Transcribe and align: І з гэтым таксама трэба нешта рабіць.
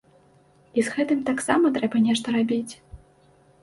І 0.77 0.85
з 0.87 0.95
гэтым 0.95 1.21
таксама 1.29 1.73
трэба 1.79 2.05
нешта 2.09 2.27
рабіць. 2.41 2.69